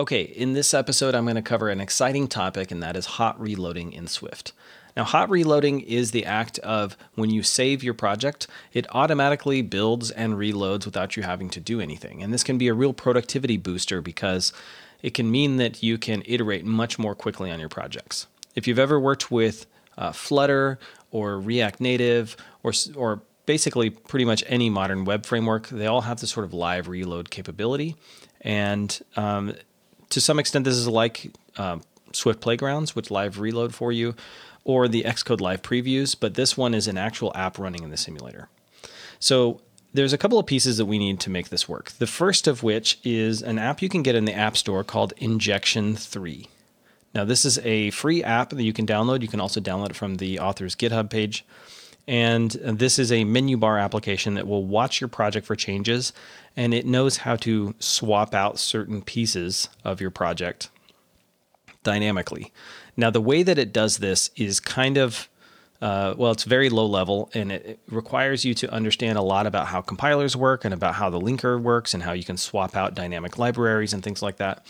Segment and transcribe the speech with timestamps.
[0.00, 3.38] Okay, in this episode, I'm going to cover an exciting topic, and that is hot
[3.38, 4.52] reloading in Swift.
[4.96, 10.10] Now, hot reloading is the act of when you save your project, it automatically builds
[10.10, 12.22] and reloads without you having to do anything.
[12.22, 14.54] And this can be a real productivity booster because
[15.02, 18.26] it can mean that you can iterate much more quickly on your projects.
[18.54, 19.66] If you've ever worked with
[19.98, 20.78] uh, Flutter
[21.10, 26.20] or React Native or, or basically pretty much any modern web framework, they all have
[26.20, 27.94] this sort of live reload capability.
[28.40, 29.54] And um,
[30.12, 31.78] to some extent, this is like uh,
[32.12, 34.14] Swift Playgrounds, which live reload for you,
[34.62, 37.96] or the Xcode Live previews, but this one is an actual app running in the
[37.96, 38.48] simulator.
[39.18, 39.60] So
[39.94, 41.92] there's a couple of pieces that we need to make this work.
[41.92, 45.14] The first of which is an app you can get in the App Store called
[45.16, 46.46] Injection 3.
[47.14, 49.22] Now, this is a free app that you can download.
[49.22, 51.44] You can also download it from the author's GitHub page.
[52.08, 56.12] And this is a menu bar application that will watch your project for changes
[56.56, 60.68] and it knows how to swap out certain pieces of your project
[61.82, 62.52] dynamically.
[62.96, 65.28] Now, the way that it does this is kind of
[65.80, 69.66] uh, well, it's very low level and it, requires you to understand a lot about
[69.66, 72.94] how compilers work and about how the linker works and how you can swap out
[72.94, 74.64] dynamic libraries and things like that.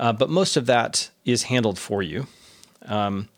[0.00, 2.26] Uh, but most of that is handled for you.
[2.86, 3.28] Um,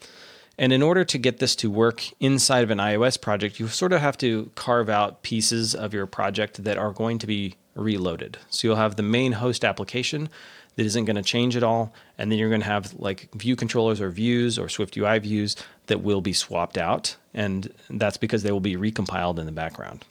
[0.58, 3.92] and in order to get this to work inside of an iOS project, you sort
[3.92, 8.38] of have to carve out pieces of your project that are going to be reloaded.
[8.50, 10.28] So you'll have the main host application
[10.76, 11.92] that isn't going to change at all.
[12.18, 15.56] And then you're going to have like view controllers or views or Swift UI views
[15.86, 17.16] that will be swapped out.
[17.34, 20.04] And that's because they will be recompiled in the background.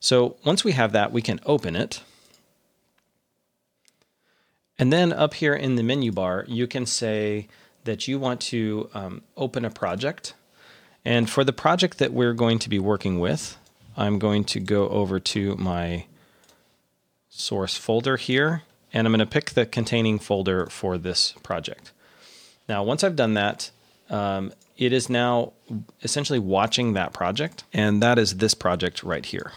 [0.00, 2.02] So once we have that, we can open it.
[4.78, 7.46] And then up here in the menu bar, you can say
[7.84, 10.34] that you want to um, open a project.
[11.04, 13.56] And for the project that we're going to be working with,
[13.96, 16.06] I'm going to go over to my
[17.28, 21.92] source folder here and I'm going to pick the containing folder for this project.
[22.68, 23.70] Now, once I've done that,
[24.10, 25.52] um, it is now
[26.02, 29.52] essentially watching that project, and that is this project right here.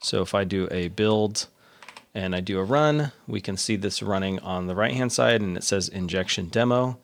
[0.00, 1.46] So if I do a build
[2.14, 5.40] and I do a run, we can see this running on the right hand side
[5.40, 6.98] and it says injection demo.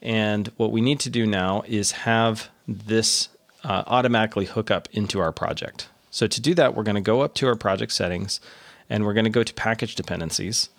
[0.00, 3.28] And what we need to do now is have this
[3.64, 5.88] uh, automatically hook up into our project.
[6.10, 8.40] So to do that, we're going to go up to our project settings
[8.88, 10.70] and we're going to go to package dependencies.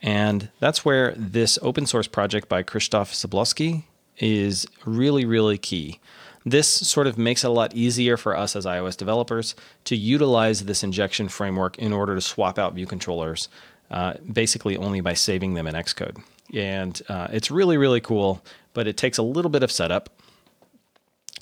[0.00, 3.84] And that's where this open source project by Krzysztof Zablocki
[4.16, 6.00] is really, really key.
[6.46, 10.64] This sort of makes it a lot easier for us as iOS developers to utilize
[10.64, 13.48] this injection framework in order to swap out view controllers,
[13.90, 16.22] uh, basically only by saving them in Xcode.
[16.54, 18.42] And uh, it's really, really cool,
[18.74, 20.08] but it takes a little bit of setup.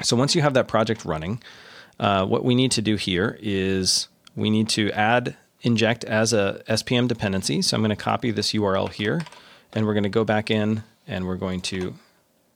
[0.02, 1.42] So once you have that project running,
[1.98, 6.62] uh, what we need to do here is we need to add inject as a
[6.68, 7.62] SPM dependency.
[7.62, 9.22] So I'm going to copy this URL here
[9.72, 11.94] and we're going to go back in and we're going to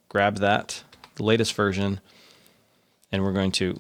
[0.09, 0.83] grab that,
[1.15, 2.01] the latest version,
[3.13, 3.79] and we're going to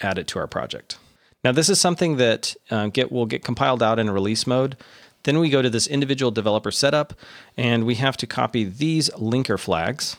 [0.00, 0.98] add it to our project.
[1.44, 4.76] Now this is something that uh, get will get compiled out in release mode.
[5.24, 7.14] Then we go to this individual developer setup
[7.56, 10.16] and we have to copy these linker flags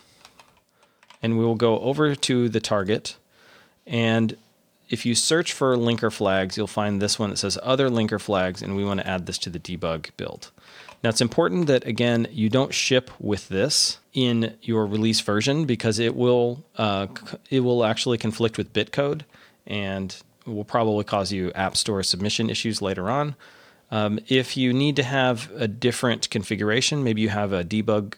[1.22, 3.18] and we will go over to the target
[3.86, 4.38] and
[4.90, 8.62] if you search for linker flags, you'll find this one that says other linker flags,
[8.62, 10.52] and we want to add this to the debug build.
[11.04, 16.00] Now it's important that again you don't ship with this in your release version because
[16.00, 17.08] it will uh,
[17.50, 19.22] it will actually conflict with bitcode
[19.66, 20.16] and
[20.46, 23.36] will probably cause you App Store submission issues later on.
[23.94, 28.16] Um, if you need to have a different configuration, maybe you have a debug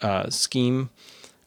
[0.00, 0.88] uh, scheme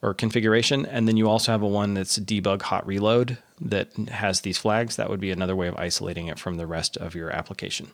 [0.03, 4.41] or configuration, and then you also have a one that's debug hot reload that has
[4.41, 4.97] these flags.
[4.97, 7.87] That would be another way of isolating it from the rest of your application.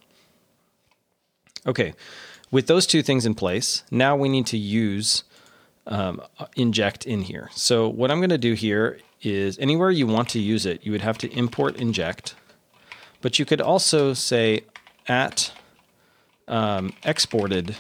[1.66, 1.94] Okay,
[2.52, 5.24] with those two things in place, now we need to use
[5.86, 6.22] um,
[6.58, 7.50] inject in here.
[7.54, 10.92] So what I'm going to do here is anywhere you want to use it, you
[10.92, 12.36] would have to import inject,
[13.22, 14.66] but you could also say
[15.08, 15.54] at
[16.48, 17.76] um, exported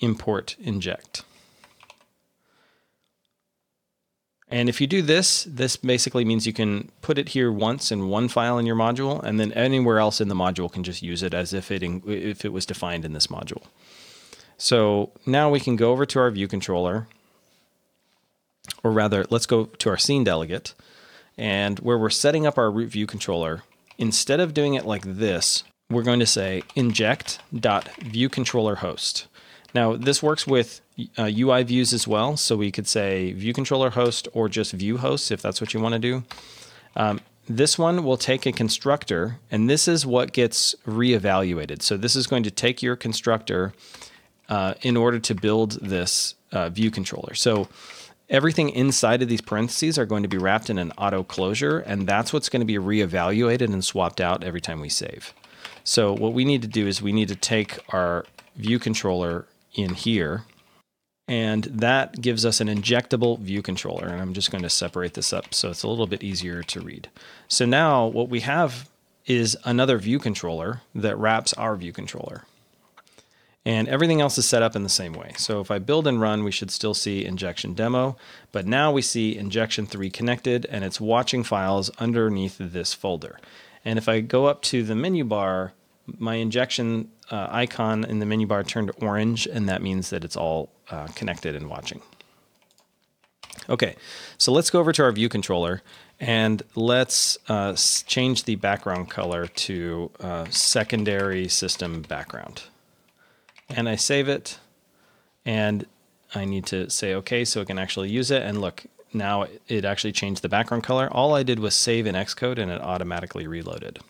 [0.00, 1.22] import inject.
[4.48, 8.08] And if you do this, this basically means you can put it here once in
[8.08, 11.22] one file in your module, and then anywhere else in the module can just use
[11.22, 13.62] it as if it, if it was defined in this module.
[14.56, 17.08] So now we can go over to our view controller,
[18.84, 20.74] or rather, let's go to our scene delegate,
[21.36, 23.62] and where we're setting up our root view controller,
[23.98, 29.26] instead of doing it like this, we're going to say inject.viewControllerHost.
[29.74, 30.80] Now, this works with
[31.18, 32.36] uh, UI views as well.
[32.36, 35.80] So we could say view controller host or just view host if that's what you
[35.80, 36.22] want to do.
[36.96, 41.82] Um, this one will take a constructor, and this is what gets reevaluated.
[41.82, 43.74] So this is going to take your constructor
[44.48, 47.34] uh, in order to build this uh, view controller.
[47.34, 47.68] So
[48.30, 52.06] everything inside of these parentheses are going to be wrapped in an auto closure, and
[52.06, 55.34] that's what's going to be reevaluated and swapped out every time we save.
[55.84, 58.24] So what we need to do is we need to take our
[58.56, 60.44] view controller in here,
[61.28, 64.06] and that gives us an injectable view controller.
[64.08, 66.80] And I'm just going to separate this up so it's a little bit easier to
[66.80, 67.08] read.
[67.48, 68.88] So now what we have
[69.26, 72.44] is another view controller that wraps our view controller
[73.66, 75.32] and everything else is set up in the same way.
[75.38, 78.16] So if I build and run, we should still see injection demo,
[78.52, 83.38] but now we see injection 3 connected and it's watching files underneath this folder.
[83.84, 85.72] And if I go up to the menu bar,
[86.18, 90.36] my injection uh, icon in the menu bar turned orange, and that means that it's
[90.36, 92.00] all uh, connected and watching.
[93.68, 93.96] Okay,
[94.36, 95.82] so let's go over to our view controller
[96.20, 97.74] and let's uh,
[98.06, 102.64] change the background color to uh, secondary system background
[103.68, 104.58] and I save it
[105.44, 105.86] and
[106.34, 109.84] I need to say okay so it can actually use it and look now it
[109.84, 111.08] actually changed the background color.
[111.10, 114.00] All I did was save in Xcode and it automatically reloaded.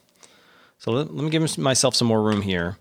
[0.78, 2.76] So let, let me give myself some more room here.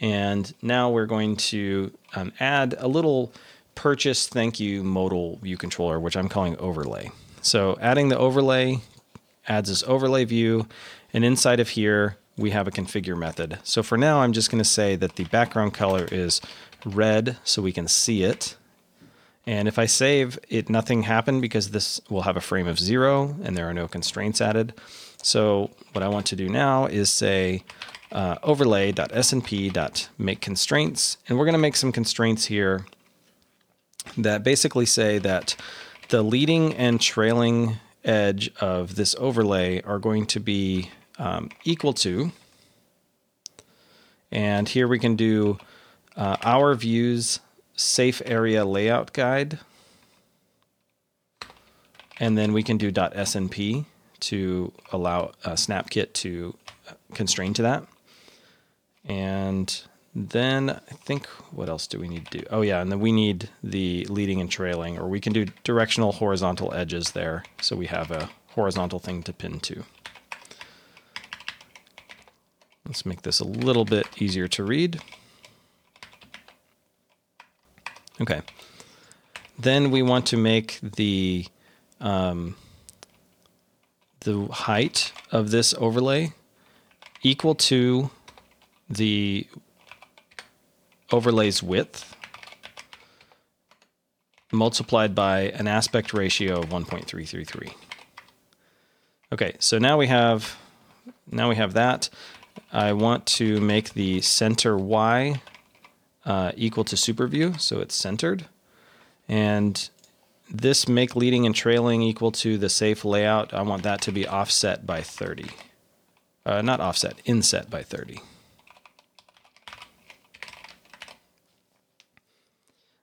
[0.00, 3.32] And now we're going to um, add a little
[3.74, 7.10] purchase thank you modal view controller, which I'm calling overlay.
[7.42, 8.80] So adding the overlay
[9.48, 10.66] adds this overlay view.
[11.12, 13.58] And inside of here, we have a configure method.
[13.64, 16.40] So for now, I'm just going to say that the background color is
[16.84, 18.56] red so we can see it.
[19.46, 23.36] And if I save it, nothing happened because this will have a frame of zero
[23.42, 24.74] and there are no constraints added.
[25.22, 27.62] So what I want to do now is say
[28.12, 31.18] uh, overlay.snp.make constraints.
[31.28, 32.86] And we're going to make some constraints here
[34.16, 35.56] that basically say that
[36.08, 42.32] the leading and trailing edge of this overlay are going to be um, equal to,
[44.30, 45.58] and here we can do
[46.16, 47.40] uh, our views
[47.78, 49.58] safe area layout guide.
[52.20, 53.84] And then we can do .snp
[54.20, 56.56] to allow uh, SnapKit to
[57.14, 57.86] constrain to that.
[59.04, 59.80] And
[60.14, 62.44] then I think what else do we need to do?
[62.50, 66.10] Oh yeah, and then we need the leading and trailing, or we can do directional
[66.12, 67.44] horizontal edges there.
[67.60, 69.84] So we have a horizontal thing to pin to.
[72.84, 75.00] Let's make this a little bit easier to read.
[78.28, 78.42] Okay.
[79.58, 81.46] Then we want to make the
[82.00, 82.56] um,
[84.20, 86.32] the height of this overlay
[87.22, 88.10] equal to
[88.90, 89.46] the
[91.10, 92.14] overlay's width
[94.52, 97.72] multiplied by an aspect ratio of 1.333.
[99.32, 100.58] Okay, so now we have
[101.30, 102.10] now we have that.
[102.72, 105.40] I want to make the center Y
[106.28, 108.44] uh, equal to super view, so it's centered.
[109.28, 109.88] And
[110.50, 114.28] this make leading and trailing equal to the safe layout, I want that to be
[114.28, 115.46] offset by 30.
[116.44, 118.20] Uh, not offset, inset by 30.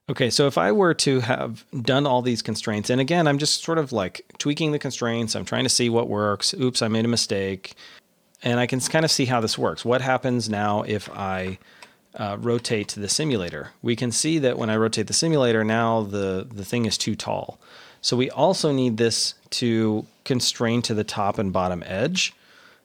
[0.08, 3.64] Okay, so if I were to have done all these constraints, and again, I'm just
[3.64, 6.54] sort of like tweaking the constraints, I'm trying to see what works.
[6.54, 7.74] Oops, I made a mistake
[8.44, 9.84] and I can kind of see how this works.
[9.84, 11.58] What happens now if I
[12.16, 13.72] uh, rotate the simulator?
[13.82, 17.16] We can see that when I rotate the simulator, now the, the thing is too
[17.16, 17.60] tall.
[18.02, 22.34] So we also need this to constrain to the top and bottom edge.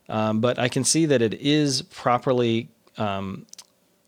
[0.09, 3.47] Um, but I can see that it is properly um,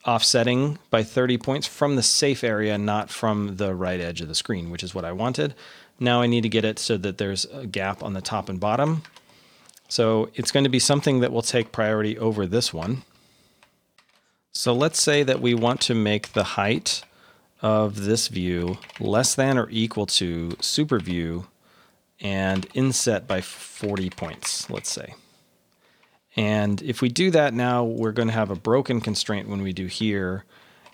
[0.04, 4.34] offsetting by 30 points from the safe area, not from the right edge of the
[4.34, 5.54] screen, which is what I wanted.
[6.00, 8.58] Now I need to get it so that there's a gap on the top and
[8.58, 9.02] bottom.
[9.88, 13.02] So it's going to be something that will take priority over this one.
[14.54, 17.04] So let's say that we want to make the height
[17.62, 21.46] of this view less than or equal to super view
[22.20, 25.14] and inset by 40 points, let's say.
[26.36, 29.72] And if we do that now, we're going to have a broken constraint when we
[29.72, 30.44] do here.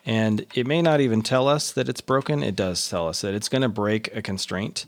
[0.06, 2.44] And it may not even tell us that it's broken.
[2.44, 4.86] It does tell us that it's going to break a constraint.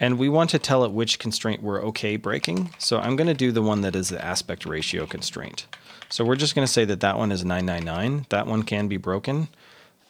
[0.00, 2.70] And we want to tell it which constraint we're okay breaking.
[2.78, 5.66] So I'm going to do the one that is the aspect ratio constraint.
[6.08, 8.26] So we're just going to say that that one is 999.
[8.30, 9.48] That one can be broken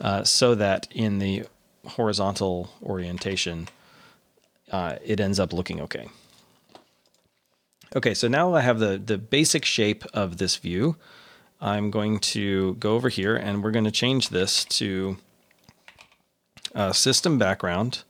[0.01, 1.45] uh, so that in the
[1.87, 3.69] horizontal orientation,
[4.71, 6.09] uh, it ends up looking okay.
[7.97, 10.97] Okay, so now I have the, the basic shape of this view.
[11.61, 15.19] I'm going to go over here and we're going to change this to
[16.73, 18.05] uh, system background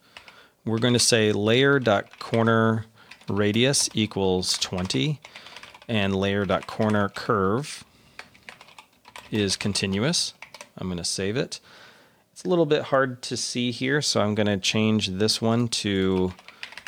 [0.65, 2.87] we're going to say layer.corner
[3.29, 5.21] radius equals 20
[5.89, 7.85] and layer.corner curve
[9.31, 10.35] is continuous.
[10.77, 11.61] I'm going to save it.
[12.33, 15.69] It's a little bit hard to see here, so I'm going to change this one
[15.69, 16.33] to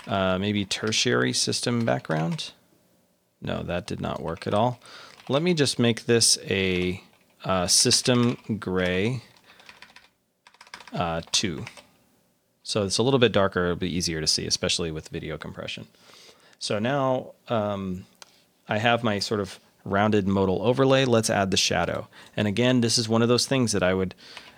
[0.06, 2.52] uh, maybe tertiary system background.
[3.40, 4.80] No, that did not work at all.
[5.28, 7.02] Let me just make this a
[7.44, 9.22] uh, system gray
[10.92, 11.64] uh, 2.
[12.72, 15.88] So it's a little bit darker, it'll be easier to see, especially with video compression.
[16.58, 18.06] So now um,
[18.66, 21.04] I have my sort of rounded modal overlay.
[21.04, 22.08] Let's add the shadow.
[22.34, 24.14] And again, this is one of those things that I would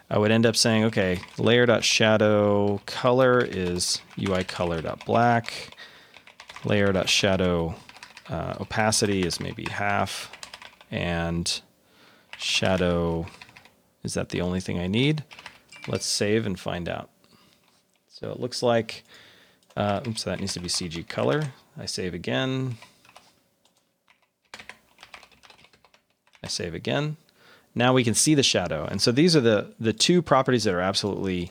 [0.09, 5.76] I would end up saying, okay, layer.shadow color is UI color.black.
[6.64, 7.75] Layer.shadow
[8.28, 10.30] uh, opacity is maybe half.
[10.88, 11.61] And
[12.38, 13.26] shadow,
[14.04, 15.25] is that the only thing I need?
[15.88, 17.11] Let's save and find out.
[18.14, 19.02] So it looks like,
[19.76, 21.52] uh, oops, so that needs to be CG color.
[21.76, 22.76] I save again.
[26.40, 27.16] I save again.
[27.75, 28.87] Now we can see the shadow.
[28.88, 31.50] And so these are the, the two properties that are absolutely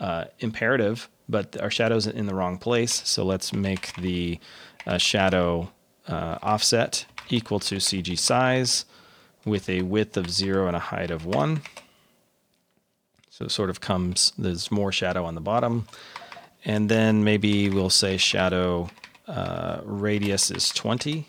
[0.00, 3.06] uh, imperative, but our shadow's in the wrong place.
[3.08, 4.40] So let's make the
[4.88, 5.70] uh, shadow
[6.08, 8.84] uh, offset equal to CG size
[9.44, 11.62] with a width of zero and a height of one.
[13.40, 15.88] So it sort of comes, there's more shadow on the bottom.
[16.64, 18.90] And then maybe we'll say shadow
[19.26, 21.26] uh, radius is 20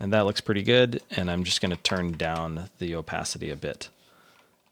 [0.00, 1.02] and that looks pretty good.
[1.10, 3.88] And I'm just going to turn down the opacity a bit,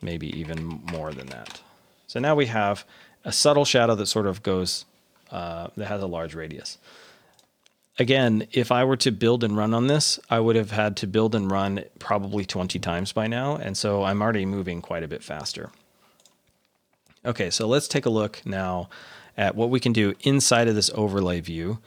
[0.00, 1.60] maybe even more than that.
[2.06, 2.84] So now we have
[3.24, 4.84] a subtle shadow that sort of goes,
[5.32, 6.78] uh, that has a large radius.
[7.98, 11.06] Again, if I were to build and run on this, I would have had to
[11.06, 13.56] build and run probably 20 times by now.
[13.56, 15.70] And so I'm already moving quite a bit faster.
[17.24, 18.88] Okay, so let's take a look now
[19.36, 21.78] at what we can do inside of this overlay view.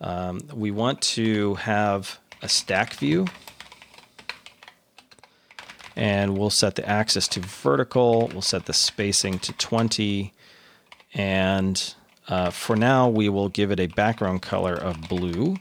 [0.00, 3.26] Um, we want to have a stack view.
[5.96, 8.28] And we'll set the axis to vertical.
[8.28, 10.32] We'll set the spacing to 20.
[11.14, 11.94] And
[12.28, 15.56] uh, for now, we will give it a background color of blue.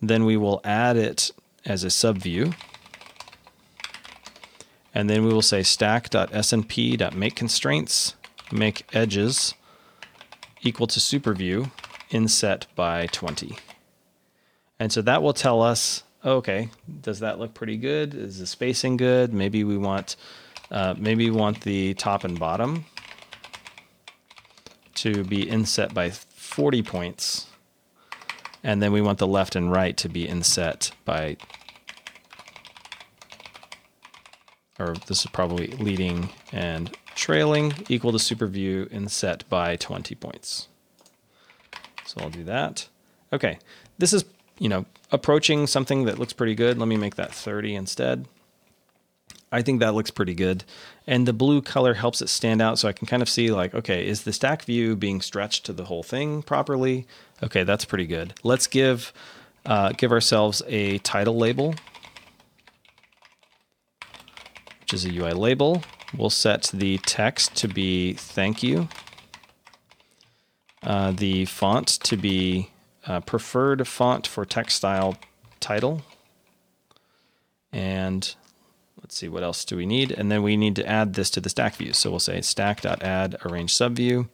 [0.00, 1.32] Then we will add it
[1.64, 2.54] as a subview.
[4.94, 8.14] And then we will say stack.snp.make constraints,
[8.52, 9.54] make edges
[10.62, 11.70] equal to superview,
[12.10, 13.56] inset by 20.
[14.78, 16.68] And so that will tell us, okay,
[17.00, 18.14] does that look pretty good?
[18.14, 19.32] Is the spacing good?
[19.32, 20.16] Maybe we want,
[20.70, 22.84] uh, maybe we want the top and bottom
[24.96, 27.46] to be inset by 40 points.
[28.62, 31.36] And then we want the left and right to be inset by,
[34.78, 40.14] or this is probably leading and trailing equal to super view and set by 20
[40.14, 40.68] points.
[42.06, 42.88] So I'll do that.
[43.32, 43.58] Okay,
[43.98, 44.24] this is
[44.62, 46.78] you know, approaching something that looks pretty good.
[46.78, 48.26] Let me make that 30 instead.
[49.50, 50.62] I think that looks pretty good.
[51.04, 53.74] And the blue color helps it stand out so I can kind of see like,
[53.74, 57.08] okay, is the stack view being stretched to the whole thing properly?
[57.42, 58.34] Okay, that's pretty good.
[58.44, 59.12] Let's give
[59.66, 61.74] uh, give ourselves a title label,
[64.80, 65.82] which is a UI label.
[66.16, 68.88] We'll set the text to be thank you.
[70.82, 72.70] Uh, the font to be
[73.06, 75.16] uh, preferred font for text style
[75.60, 76.02] title.
[77.72, 78.34] And
[79.00, 80.12] let's see, what else do we need?
[80.12, 81.92] And then we need to add this to the stack view.
[81.92, 84.28] So we'll say stack.add arrange subview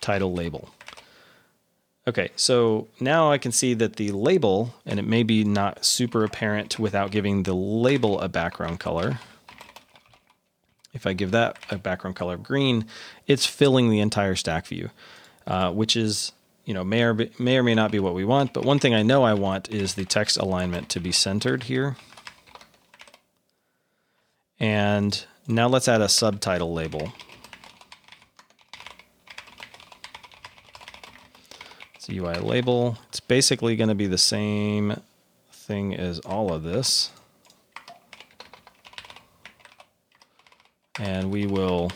[0.00, 0.70] title label.
[2.08, 6.24] Okay, so now I can see that the label, and it may be not super
[6.24, 9.20] apparent without giving the label a background color.
[10.92, 12.86] If I give that a background color of green,
[13.26, 14.90] it's filling the entire stack view,
[15.46, 16.32] uh, which is
[16.64, 18.52] you know may or may or may not be what we want.
[18.52, 21.96] But one thing I know I want is the text alignment to be centered here.
[24.60, 27.12] And now let's add a subtitle label.
[31.94, 32.98] It's a UI label.
[33.08, 35.00] It's basically going to be the same
[35.52, 37.10] thing as all of this.
[40.98, 41.90] And we will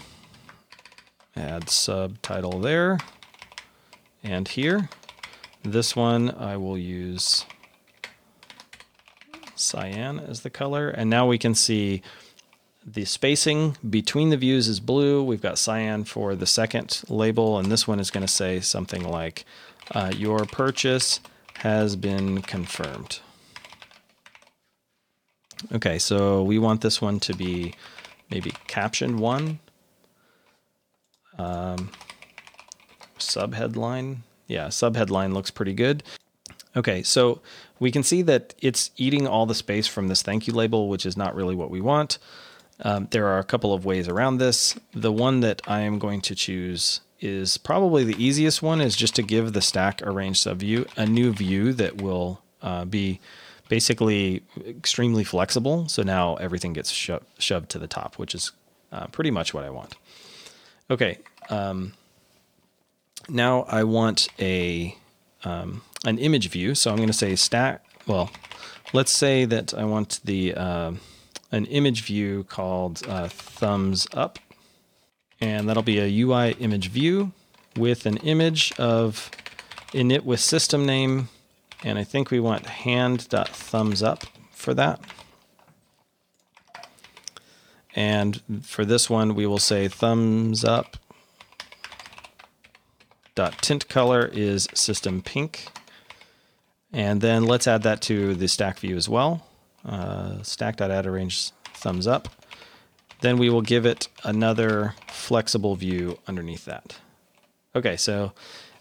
[1.37, 2.99] add subtitle there
[4.23, 4.88] and here.
[5.62, 7.45] This one I will use
[9.55, 10.88] cyan as the color.
[10.88, 12.03] And now we can see
[12.87, 15.23] the spacing between the views is blue.
[15.23, 19.03] We've got cyan for the second label, and this one is going to say something
[19.03, 19.45] like,
[19.91, 21.21] uh, your purchase
[21.59, 23.21] has been confirmed.
[25.73, 27.75] Okay, so we want this one to be
[28.30, 29.59] maybe caption one.
[31.38, 31.90] Um,
[33.18, 34.18] subheadline.
[34.47, 36.02] Yeah, subheadline looks pretty good.
[36.76, 37.40] Okay, so
[37.80, 41.06] we can see that it's eating all the space from this thank you label, which
[41.06, 42.18] is not really what we want.
[42.80, 44.78] Um, there are a couple of ways around this.
[44.92, 49.14] The one that I am going to choose is probably the easiest one is just
[49.16, 53.21] to give the stack arrange subview a new view that will uh, be
[53.68, 55.88] basically extremely flexible.
[55.88, 58.52] So now everything gets sho- shoved to the top, which is
[58.92, 59.94] uh, pretty much what I want.
[60.90, 61.18] Okay.
[61.50, 61.94] Um,
[63.28, 64.96] now I want a
[65.44, 66.75] um, an image view.
[66.75, 67.85] So I'm going to say stack.
[68.06, 68.30] Well,
[68.92, 70.92] let's say that I want the uh,
[71.52, 74.38] an image view called uh, thumbs up,
[75.40, 77.32] and that'll be a UI image view
[77.76, 79.30] with an image of
[79.92, 81.28] init with system name,
[81.85, 85.00] and I think we want hand.thumbs up for that.
[87.95, 90.97] And for this one, we will say thumbs up
[93.35, 95.68] dot tint color is system pink.
[96.92, 99.47] And then let's add that to the stack view as well.
[99.85, 102.28] Uh, stack.add arrange thumbs up.
[103.21, 106.99] Then we will give it another flexible view underneath that.
[107.75, 108.33] Okay, so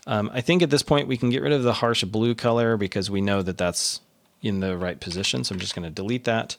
[0.08, 2.78] um, I think at this point we can get rid of the harsh blue color
[2.78, 4.02] because we know that that's
[4.42, 5.44] in the right position.
[5.44, 6.58] So I'm just going to delete that.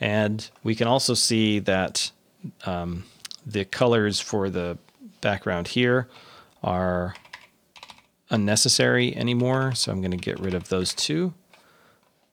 [0.00, 2.10] And we can also see that
[2.64, 3.04] um,
[3.44, 4.78] the colors for the
[5.20, 6.08] background here
[6.62, 7.14] are
[8.30, 9.74] unnecessary anymore.
[9.74, 11.34] So I'm going to get rid of those two.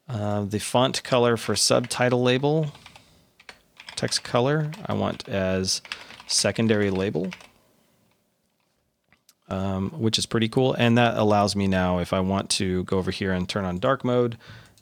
[0.07, 2.71] Uh, the font color for subtitle label,
[3.95, 5.81] text color, I want as
[6.27, 7.31] secondary label,
[9.49, 10.73] um, which is pretty cool.
[10.73, 13.79] And that allows me now, if I want to go over here and turn on
[13.79, 14.37] dark mode,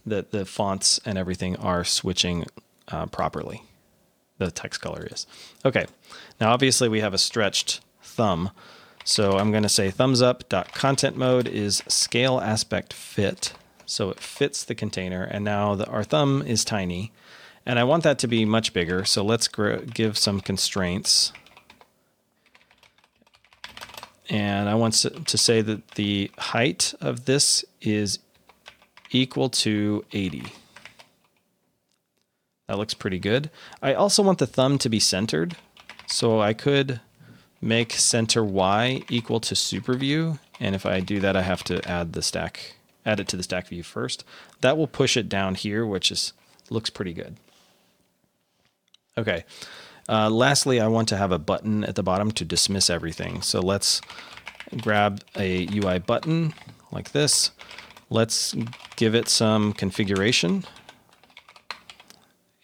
[0.06, 2.46] that the fonts and everything are switching
[2.88, 3.64] uh, properly.
[4.38, 5.28] The text color is.
[5.64, 5.86] Okay,
[6.40, 8.50] now obviously we have a stretched thumb.
[9.04, 13.54] So I'm going to say thumbs up dot content mode is scale aspect fit.
[13.86, 15.24] So it fits the container.
[15.24, 17.12] And now the, our thumb is tiny.
[17.66, 19.06] And I want that to be much bigger.
[19.06, 21.34] So let's give some constraints.
[24.32, 28.20] And I want to say that the height of this is
[29.12, 30.46] equal to 80.
[32.68, 33.50] That looks pretty good.
[33.82, 35.58] I also want the thumb to be centered.
[36.08, 37.02] So I could
[37.60, 40.40] make center Y equal to super view.
[40.62, 43.44] And if I do that, I have to add the stack, add it to the
[43.44, 44.24] stack view first.
[44.62, 46.32] That will push it down here, which is
[46.70, 47.36] looks pretty good.
[49.18, 49.44] Okay.
[50.10, 53.42] Uh, lastly, I want to have a button at the bottom to dismiss everything.
[53.42, 54.02] So let's
[54.78, 56.54] grab a UI button
[56.92, 57.52] like this.
[58.10, 58.56] Let's
[58.96, 60.66] give it some configuration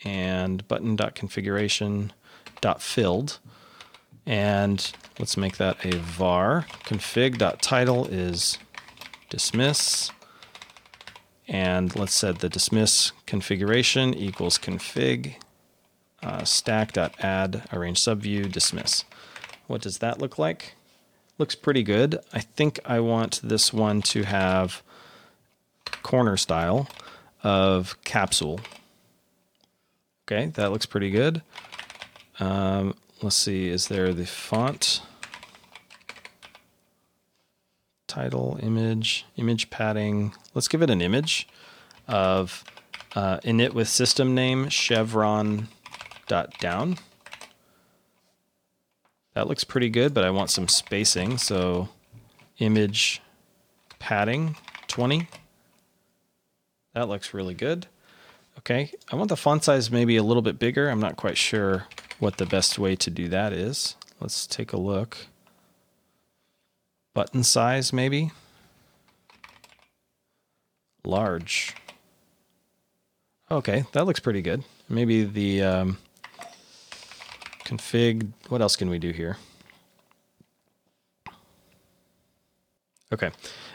[0.03, 3.39] and button.configuration.filled.
[4.25, 6.65] And let's make that a var.
[6.83, 8.57] Config.title is
[9.29, 10.09] dismiss.
[11.47, 15.35] And let's set the dismiss configuration equals config
[16.23, 19.03] uh, stack.add arrange subview dismiss.
[19.67, 20.75] What does that look like?
[21.37, 22.19] Looks pretty good.
[22.33, 24.81] I think I want this one to have
[26.01, 26.89] corner style
[27.43, 28.59] of capsule.
[30.25, 31.41] Okay, that looks pretty good.
[32.39, 35.01] Um, let's see, is there the font?
[38.07, 40.33] Title, image, image padding.
[40.53, 41.47] Let's give it an image
[42.07, 42.63] of
[43.15, 45.67] uh, init with system name chevron
[46.27, 46.97] dot down.
[49.33, 51.37] That looks pretty good, but I want some spacing.
[51.37, 51.89] So
[52.59, 53.21] image
[53.99, 54.55] padding
[54.87, 55.27] 20.
[56.93, 57.87] That looks really good.
[58.59, 60.89] Okay, I want the font size maybe a little bit bigger.
[60.89, 61.85] I'm not quite sure
[62.19, 63.95] what the best way to do that is.
[64.19, 65.17] Let's take a look.
[67.13, 68.31] Button size maybe.
[71.05, 71.75] Large.
[73.49, 74.63] Okay, that looks pretty good.
[74.89, 75.97] Maybe the um,
[77.67, 79.37] config, what else can we do here?
[83.13, 83.31] Okay,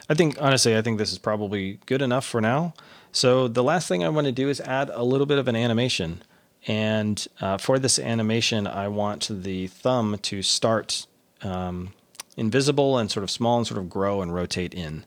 [0.09, 2.74] I think honestly, I think this is probably good enough for now.
[3.12, 5.57] So the last thing I want to do is add a little bit of an
[5.57, 6.22] animation.
[6.66, 11.07] And uh, for this animation, I want the thumb to start
[11.42, 11.92] um,
[12.37, 15.05] invisible and sort of small and sort of grow and rotate in.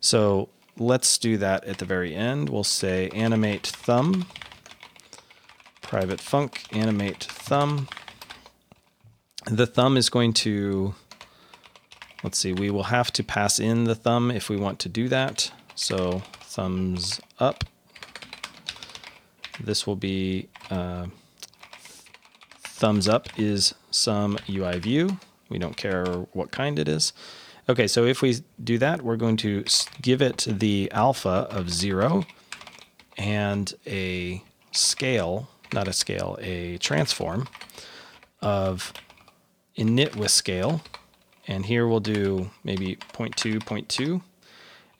[0.00, 2.48] So let's do that at the very end.
[2.48, 4.26] We'll say animate thumb,
[5.82, 7.88] private func animate thumb.
[9.44, 10.94] The thumb is going to,
[12.22, 15.08] let's see, we will have to pass in the thumb if we want to do
[15.08, 15.52] that.
[15.74, 17.64] So thumbs up.
[19.60, 21.06] This will be uh,
[22.62, 25.18] thumbs up is some UI view.
[25.48, 27.12] We don't care what kind it is.
[27.68, 29.64] Okay, so if we do that, we're going to
[30.02, 32.24] give it the alpha of zero
[33.16, 37.48] and a scale not a scale, a transform
[38.40, 38.92] of
[39.76, 40.82] init with scale.
[41.46, 44.22] And here we'll do maybe 0.2, 0.2.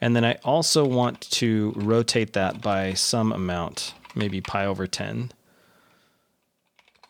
[0.00, 5.32] And then I also want to rotate that by some amount, maybe pi over 10.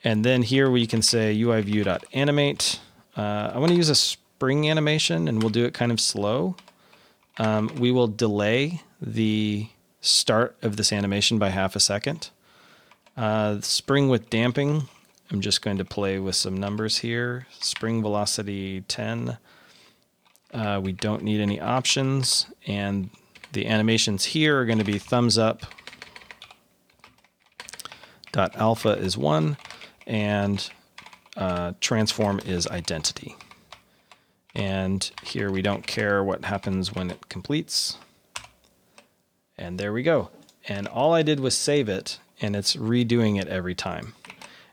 [0.05, 2.81] And then here we can say UI view.animate.
[3.17, 6.57] Uh, I want to use a spring animation and we'll do it kind of slow.
[7.39, 9.69] Um, we will delay the
[10.01, 12.31] start of this animation by half a second.
[13.17, 14.89] Uh, spring with damping,
[15.31, 17.47] I'm just going to play with some numbers here.
[17.61, 19.39] Spring velocity 10.
[20.53, 22.47] Uh, we don't need any options.
[22.67, 23.11] And
[23.53, 25.63] the animations here are going to be thumbs up.
[28.33, 29.57] Dot alpha is one,
[30.09, 30.69] and
[31.37, 33.37] uh, transform is identity.
[34.57, 37.99] And here we don't care what happens when it completes.
[39.57, 40.31] And there we go.
[40.67, 44.15] And all I did was save it, and it's redoing it every time.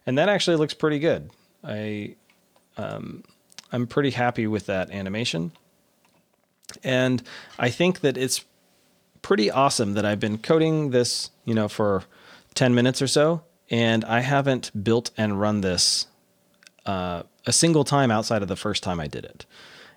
[0.05, 1.29] And that actually looks pretty good.
[1.63, 2.15] I,
[2.77, 3.23] um,
[3.71, 5.51] I'm pretty happy with that animation.
[6.83, 7.21] And
[7.59, 8.43] I think that it's
[9.21, 12.03] pretty awesome that I've been coding this, you know, for
[12.55, 16.07] 10 minutes or so, and I haven't built and run this
[16.85, 19.45] uh, a single time outside of the first time I did it.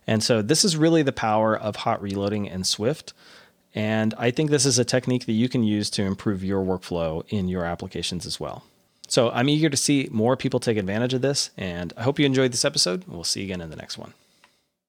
[0.07, 3.15] And so this is really the power of hot reloading and Swift.
[3.75, 7.25] And I think this is a technique that you can use to improve your workflow
[7.29, 8.65] in your applications as well.
[9.15, 12.27] So I'm eager to see more people take advantage of this, and I hope you
[12.27, 13.05] enjoyed this episode.
[13.07, 14.13] We'll see you again in the next one.